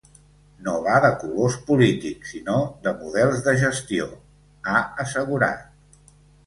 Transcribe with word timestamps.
“No 0.67 0.71
va 0.87 0.95
de 1.03 1.11
colors 1.23 1.57
polítics, 1.67 2.31
sinó 2.37 2.57
de 2.87 2.97
models 3.03 3.47
de 3.51 3.57
gestió”, 3.67 4.11
ha 4.73 4.85
assegurat. 5.07 6.15